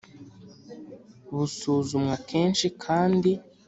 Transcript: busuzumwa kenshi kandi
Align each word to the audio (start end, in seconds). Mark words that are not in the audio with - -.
busuzumwa 1.35 2.13
kenshi 2.29 2.67
kandi 2.83 3.31